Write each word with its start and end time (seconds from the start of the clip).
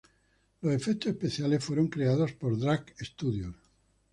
Los 0.61 0.73
efectos 0.73 1.11
especiales 1.11 1.63
fueron 1.63 1.87
creados 1.87 2.31
por 2.31 2.57
Drac 2.57 2.95
Studios. 3.03 3.53